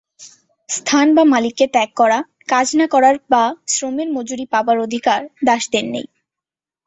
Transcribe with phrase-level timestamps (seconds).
[0.69, 2.19] স্থান বা মালিককে ত্যাগ করা,
[2.47, 6.07] কাজ না করার বা শ্রমের মজুরি পাবার অধিকার দাসদের নেই।